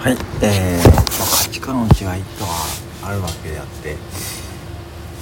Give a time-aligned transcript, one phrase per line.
[0.00, 2.56] はい、えーまあ、価値観の違いとは
[3.04, 3.96] あるわけであって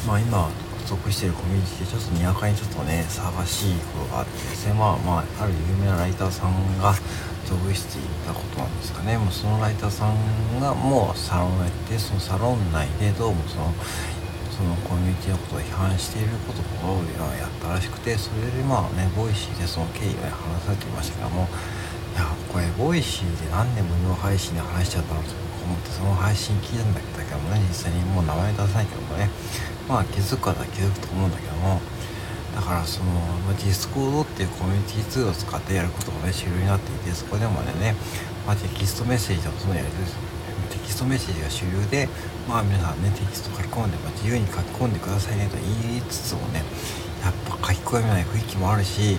[0.07, 0.49] まあ今
[0.87, 6.95] 属しているコミュニティでちょっとにわかにちょっとね騒がしいことがあってですねまあまあある有名なライターさんが
[7.43, 9.19] 属していたことなんですかね。
[9.19, 10.14] もうそのライターさん
[10.61, 13.74] がもうサロンをやってそのサロン内でどうもその
[14.54, 17.02] そのコミュニティのことを批判していることを
[17.34, 21.46] やったらしくてそれでまあねボイシーでその経緯を話されていましたけどもい
[22.19, 25.30] やこれボイシーで何で無料配信で話しちゃったのと
[25.64, 29.30] 思ってその配信聞いたんだけどもね実際にもう名前出さないけどもね。
[29.88, 31.80] まあ気づく方は気づくと思うんだけども。
[32.55, 33.12] だからその、
[33.47, 37.95] まあ、ディスコードっていうコミュニティツールを使ってやることがね主流になっていてそこでもね、
[38.47, 42.09] まあ、テキストメッセージでもそのやりテキストメッセージが主流で
[42.48, 46.64] まあ皆さんねテキスト書き込んで、まあ、自由に書き込んでくださいねと言いつつもね
[47.23, 49.19] やっぱ書き込めない雰囲気もあるし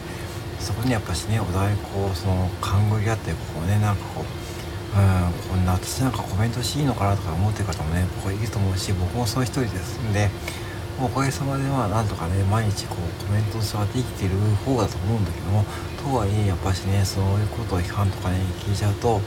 [0.60, 10.30] そこにやっぱしねお互いこうその勘繰り合ってこうねなんかこううんこんな私なんかコメントしていいのかなとか思ってる方もねこういると思うし僕もその一人ですんで
[11.02, 15.64] おかげさまでまあなんとかね毎日こうコメントしてできてる方だと思うんだけども
[16.04, 19.22] とはいえやっぱしねそういうことを批判とかね聞いちゃうとやっ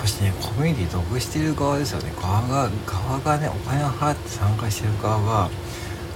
[0.00, 2.12] ぱしねコミュニティ属してる側ですよね。
[2.20, 5.50] 側が側がねお金を払って参加してる側が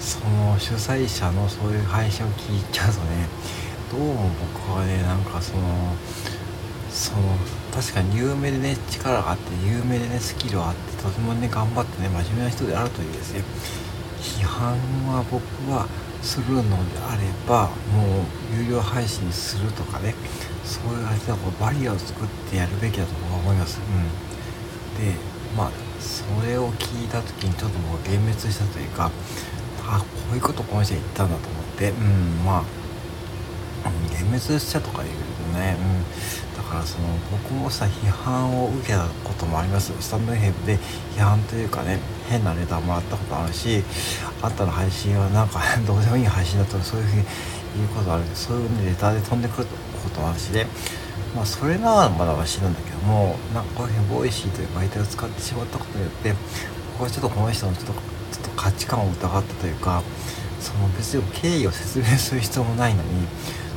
[0.00, 3.28] その主催者のそういう配信を聞いちゃうとね
[3.96, 5.64] どうも僕はねなんかその
[6.90, 7.32] その
[7.72, 13.40] 確かに有名でね力があって有名でねスキルはあってとてもね頑張ってね真面目な人であるというですね
[14.20, 14.76] 批判
[15.08, 15.40] は僕
[15.72, 15.88] は
[16.20, 20.14] するのであればもう有料配信するとかね
[20.62, 23.80] そういうあれだこうバリアを作ってやるべきだと僕は思います。
[23.80, 25.16] うん、で
[25.56, 29.10] まあそれを聞いた時にちょっともう幻滅したというか
[29.88, 32.85] あこういうことこの人は言ったんだと思ってうんまあ
[33.90, 35.10] 幻滅したとかいう
[35.54, 39.92] ね、うん、だからその僕もさ批判を受けたこともあります。
[40.00, 40.78] スタンドヘブで
[41.16, 41.98] 批判というかね
[42.28, 43.82] 変なネタもらったことあるし
[44.42, 47.24] あんたの配信はなんか どうでもいい配信だとそういうふうに
[47.76, 48.22] 言うことある。
[48.34, 49.66] そういうネタで飛んでくる
[50.02, 50.66] こともあるしで
[51.34, 56.34] まあそれならまだましなんだけどもなんかこういうふうにボイシーという媒体を使ってしまったことによって
[56.98, 60.02] 僕はちょっとこの人のちょっとちょっと価値観を疑ったというか
[60.60, 63.26] その別に経緯を説明する必要もないのに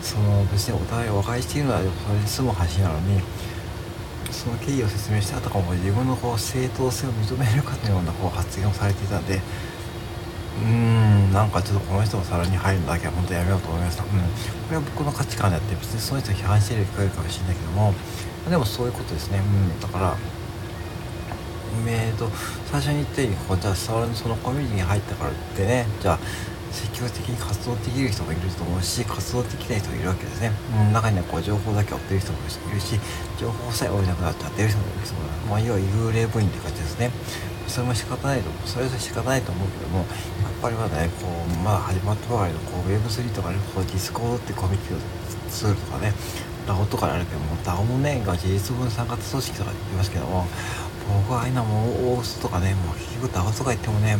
[0.02, 3.22] その別にお互い和解しているのはそれに済む話なのに
[4.32, 14.16] その経緯を説明してあたかも自分のこう正当性を認めるかのようなこう発言をされていたんでうーんなんかちょっとこの人のサロンに入るのだけは本当やめようと思いました、うん、こ
[14.72, 17.94] れは僕の価値観であって別にその人を批判している人がいるかもしれないけども
[18.50, 20.16] でもそういうことですね、うん、だから
[21.88, 22.28] えーと、
[22.72, 26.20] 最初に言ったようにこうじゃあそのコミュニティに入ったからってねじゃあ
[26.72, 30.52] 積極的に活動できる人もいると思うし活動できない人もいるわけですね、
[30.88, 33.00] うん、中にはこう情報だけ追ってる人もいるし
[33.40, 37.10] 情報さえ追えなくなっちゃってる人もいる人もまあ、要は幽霊部員って感じですね。
[37.68, 40.08] それも仕方ないとそれは仕方ないと思うけどもやっ
[40.60, 46.14] ぱりまだねこうまだ始まったばかりのこう Web3 とかねこうディスコードってコミュニティツールとかね
[46.66, 50.48] DAO とかあるけども DAO もねが自律分散型組織とか言いますけども
[51.28, 54.18] 僕はああいうのも大須とかねもう結局 DAO とか言ってもね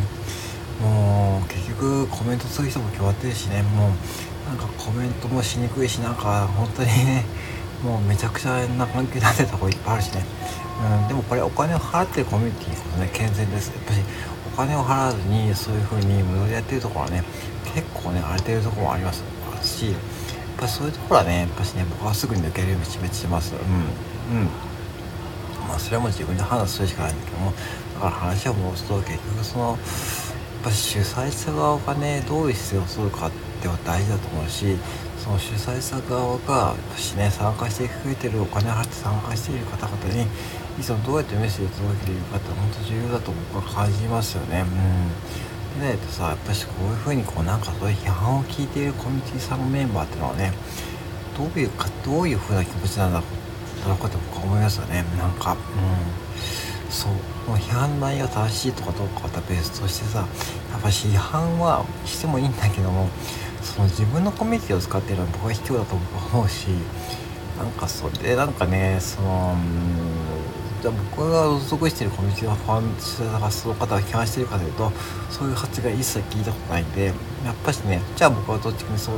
[0.80, 3.62] もう結局コメントする人も決まってるしね。
[3.62, 3.90] もう
[4.48, 7.24] なんかコメントもしにくいしなんか本当にね
[7.84, 10.24] もうめちゃくちゃな関係になってたとこいっぱいあるしね、
[11.02, 13.68] うん、でもこれお金を払ってるコミュニティこそね健全です。
[13.68, 14.00] やっぱり
[14.52, 17.22] お金を払わずにそういう風に無料でやってるところはね
[17.74, 19.22] 結構ね荒れてるところもあります。
[19.62, 19.94] しやっ
[20.58, 23.52] ぱそういうところはねやっぱしね僕はすぐに抜けるように示してます。
[23.54, 24.48] うんうん。
[25.68, 27.52] まあそれはもう自分で判断するしかないんだけども
[27.94, 29.78] だから話を戻すと結局その
[30.62, 33.30] ぱ主催者側がねどういう姿勢をするかっ
[33.62, 34.76] ては大事だと思うし
[35.18, 40.26] その主催者側がしね参加してくれてるお金を払って参加している方々に
[40.78, 44.64] いつもどうやってメッセージを届けているかって本当重要だと僕は感じますよね。
[45.74, 50.52] うん、でないとさやっぱしこういうふうにこうなんかそういう批判を聞いているコミュニティさんのメンバーっていうのはね
[51.36, 55.52] どういうかどういうふうな気持ちなんだろうかと僕は思いますよねなんか。
[55.52, 57.12] うんそう。
[57.56, 63.08] 批判内容正しいとかどうかはベースとしてさやっぱ批判はしてもいいんだけども
[63.62, 66.68] その自分のコミュニティを使ってるのは僕は卑怯だと思うし
[67.58, 69.56] なんかそれでなんかねその
[70.80, 74.90] じゃあ僕が属しているコミュニティのファンがその方が批判してるかというと
[75.28, 77.14] そういう発言一切聞いたことないんでやっ
[77.64, 79.16] ぱしねじゃあ僕はどっちにそう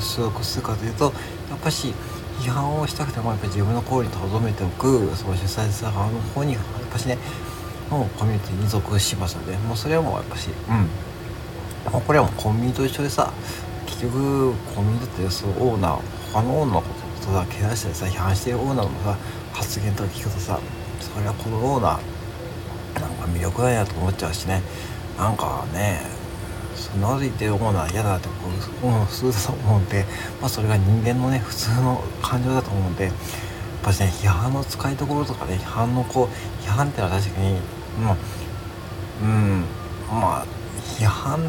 [0.00, 1.12] 所属するかというと
[1.50, 1.92] やっぱし
[2.40, 7.18] 批判をしたくてもやっぱり自分の行為にとどめておくその主催者側の方にやっぱしね
[7.90, 12.00] のコミュニティに属しますのでもうそれはもうやっぱしうん。
[12.00, 13.32] これはもうコンビニと一緒でさ
[13.86, 16.00] 結局コンビニだってそのオーナー
[16.32, 16.88] 他のオーナーのこ
[17.20, 19.16] ととさけ出してさ批判してるオーナーのさ
[19.52, 20.58] 発言とか聞くとさ
[21.00, 22.00] それはこのような
[23.00, 24.62] なんか魅力ないなと思っちゃうしね。
[25.18, 26.21] なんかね
[26.74, 28.34] そんなこと言ってる方が嫌だってこ
[28.82, 30.04] う、うん、普通だと思うんで、
[30.40, 33.14] まあ、それが人間のね普通の感情だと思うんでやっ
[33.82, 37.60] ぱしね批判の使いどころとかね批判のこう批判ってのは確かに
[38.00, 38.16] まあ
[39.22, 39.64] うん
[40.08, 40.46] まあ
[40.98, 41.40] 批判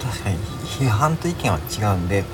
[0.00, 2.24] 確かに批判と意見は違うんで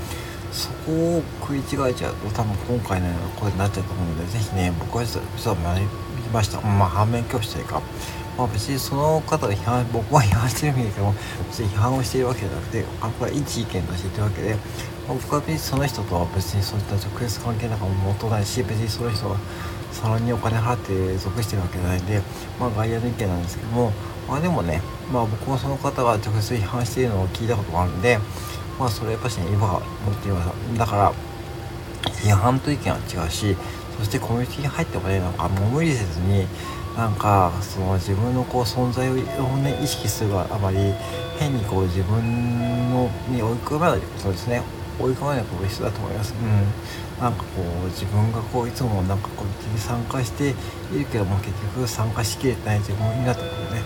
[0.53, 5.19] そこを食い違えちゃうと多分今回のようなことになっちゃうと思うので是非ね僕は実
[5.51, 5.87] は学び
[6.33, 6.61] ました。
[6.61, 7.83] まあ反面教師というか
[8.37, 11.13] まあ別にその方が批判僕は批判してるんだけど
[11.49, 14.61] 別に批判をしているわけじゃなくてあこれは一意見として言ってるわけで、ま
[15.11, 19.39] あ、僕は別にその人とは別にそういった直接関係なんかも持たないし別にその人は
[19.93, 22.21] サロンにお金払って属してるわけじゃないんで
[22.59, 23.93] まあ外野の意見なんですけども
[24.29, 24.83] まあでもね
[25.13, 28.19] まあ僕もその方が直接批判しているのを聞いたことがあるんで
[28.79, 31.13] まあそれやっぱしね今は持っていましただから
[32.25, 33.57] 批判と意見は違うし
[33.99, 36.47] そしてコミュニティに入ってもねなんかもう無理せずに
[36.96, 40.79] なんかその自分のこう存在を、ね、意識するあまり
[41.38, 44.62] 変にこう自分のに追い込まないことですね
[44.99, 46.35] 追い込まないことが必要だと思います。
[46.41, 50.50] うん、なんかこう自分がこういつもなんかコミュニティに参加して
[50.94, 53.82] いるけども結局参加しきれてない自分になったことね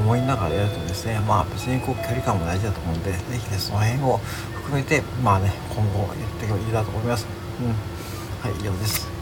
[0.00, 4.16] 思いながらやるとですねまあ別にこう距離感も大事だと思うんで是非ねその辺を
[4.54, 7.26] 含めてまあね今後やっていけばいいなと思います。
[7.60, 9.17] うん、はい以上です。